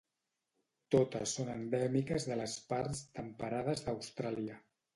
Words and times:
Totes 0.95 1.33
són 1.37 1.51
endèmiques 1.57 2.27
de 2.31 2.39
les 2.41 2.57
parts 2.73 3.05
temperades 3.21 3.87
d'Austràlia. 3.87 4.61